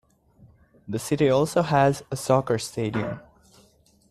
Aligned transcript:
The 0.87 0.97
city 0.97 1.29
also 1.29 1.61
has 1.61 2.01
a 2.09 2.15
soccer 2.17 2.57
stadium. 2.57 3.19